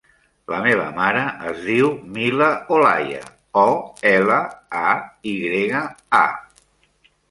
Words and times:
La 0.53 0.61
meva 0.67 0.85
mare 0.95 1.21
es 1.51 1.59
diu 1.65 1.91
Mila 2.17 2.49
Olaya: 2.79 3.23
o, 3.67 3.69
ela, 4.17 4.43
a, 4.85 4.99
i 5.35 5.39
grega, 5.47 5.89
a. 6.27 6.29